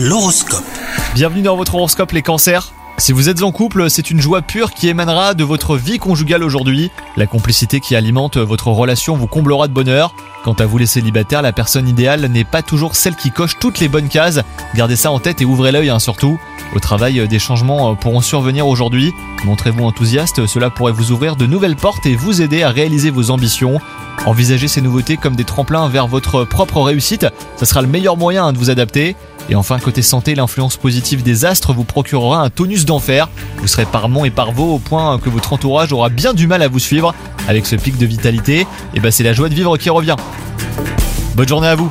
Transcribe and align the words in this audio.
L'horoscope. 0.00 0.62
Bienvenue 1.16 1.42
dans 1.42 1.56
votre 1.56 1.74
horoscope 1.74 2.12
les 2.12 2.22
cancers. 2.22 2.72
Si 2.98 3.10
vous 3.10 3.28
êtes 3.28 3.42
en 3.42 3.50
couple, 3.50 3.90
c'est 3.90 4.12
une 4.12 4.20
joie 4.20 4.42
pure 4.42 4.70
qui 4.70 4.86
émanera 4.88 5.34
de 5.34 5.42
votre 5.42 5.76
vie 5.76 5.98
conjugale 5.98 6.44
aujourd'hui. 6.44 6.92
La 7.16 7.26
complicité 7.26 7.80
qui 7.80 7.96
alimente 7.96 8.36
votre 8.36 8.68
relation 8.68 9.16
vous 9.16 9.26
comblera 9.26 9.66
de 9.66 9.72
bonheur. 9.72 10.14
Quant 10.44 10.52
à 10.52 10.66
vous 10.66 10.78
les 10.78 10.86
célibataires, 10.86 11.42
la 11.42 11.52
personne 11.52 11.88
idéale 11.88 12.26
n'est 12.26 12.44
pas 12.44 12.62
toujours 12.62 12.94
celle 12.94 13.16
qui 13.16 13.32
coche 13.32 13.58
toutes 13.58 13.80
les 13.80 13.88
bonnes 13.88 14.08
cases. 14.08 14.38
Gardez 14.76 14.94
ça 14.94 15.10
en 15.10 15.18
tête 15.18 15.40
et 15.40 15.44
ouvrez 15.44 15.72
l'œil 15.72 15.90
hein, 15.90 15.98
surtout. 15.98 16.38
Au 16.76 16.78
travail, 16.78 17.26
des 17.26 17.38
changements 17.40 17.96
pourront 17.96 18.20
survenir 18.20 18.68
aujourd'hui. 18.68 19.12
Montrez-vous 19.44 19.82
enthousiaste, 19.82 20.46
cela 20.46 20.70
pourrait 20.70 20.92
vous 20.92 21.10
ouvrir 21.10 21.34
de 21.34 21.46
nouvelles 21.46 21.74
portes 21.74 22.06
et 22.06 22.14
vous 22.14 22.40
aider 22.40 22.62
à 22.62 22.70
réaliser 22.70 23.10
vos 23.10 23.32
ambitions. 23.32 23.80
Envisagez 24.26 24.68
ces 24.68 24.80
nouveautés 24.80 25.16
comme 25.16 25.34
des 25.34 25.44
tremplins 25.44 25.88
vers 25.88 26.06
votre 26.06 26.44
propre 26.44 26.82
réussite, 26.82 27.26
ça 27.56 27.66
sera 27.66 27.82
le 27.82 27.88
meilleur 27.88 28.16
moyen 28.16 28.46
hein, 28.46 28.52
de 28.52 28.58
vous 28.58 28.70
adapter. 28.70 29.16
Et 29.48 29.54
enfin, 29.54 29.78
côté 29.78 30.02
santé, 30.02 30.34
l'influence 30.34 30.76
positive 30.76 31.22
des 31.22 31.44
astres 31.44 31.72
vous 31.72 31.84
procurera 31.84 32.42
un 32.42 32.50
tonus 32.50 32.84
d'enfer. 32.84 33.28
Vous 33.58 33.66
serez 33.66 33.86
par 33.86 34.08
mon 34.08 34.24
et 34.24 34.30
par 34.30 34.52
vos 34.52 34.74
au 34.74 34.78
point 34.78 35.18
que 35.18 35.30
votre 35.30 35.52
entourage 35.52 35.92
aura 35.92 36.10
bien 36.10 36.34
du 36.34 36.46
mal 36.46 36.62
à 36.62 36.68
vous 36.68 36.78
suivre. 36.78 37.14
Avec 37.48 37.64
ce 37.64 37.76
pic 37.76 37.96
de 37.96 38.04
vitalité, 38.04 38.66
et 38.94 39.00
bah 39.00 39.10
c'est 39.10 39.24
la 39.24 39.32
joie 39.32 39.48
de 39.48 39.54
vivre 39.54 39.78
qui 39.78 39.88
revient. 39.88 40.16
Bonne 41.34 41.48
journée 41.48 41.68
à 41.68 41.76
vous 41.76 41.90